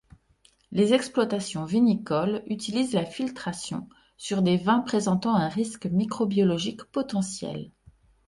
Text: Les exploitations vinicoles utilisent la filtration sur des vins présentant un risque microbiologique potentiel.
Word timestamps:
Les 0.71 0.93
exploitations 0.95 1.63
vinicoles 1.63 2.41
utilisent 2.47 2.93
la 2.95 3.05
filtration 3.05 3.87
sur 4.17 4.41
des 4.41 4.57
vins 4.57 4.79
présentant 4.79 5.35
un 5.35 5.47
risque 5.47 5.85
microbiologique 5.85 6.85
potentiel. 6.85 7.69